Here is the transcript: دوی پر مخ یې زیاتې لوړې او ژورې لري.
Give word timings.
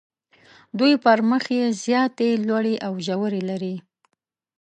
دوی 0.79 0.93
پر 1.03 1.19
مخ 1.29 1.43
یې 1.57 1.65
زیاتې 1.83 2.29
لوړې 2.47 2.75
او 2.85 2.93
ژورې 3.05 3.41
لري. 3.49 3.75